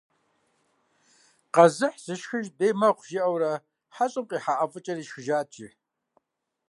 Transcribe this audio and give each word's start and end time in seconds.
«Къэзыхь 1.53 1.99
зышхыж 2.05 2.47
бей 2.57 2.73
мэхъу» 2.79 3.05
жиӏэурэ, 3.09 3.53
хьэщӏэм 3.95 4.25
къихьа 4.29 4.53
ӏэфӏыкӏэхэр 4.59 4.97
ишхыжат, 5.03 5.47
жи. 5.55 5.67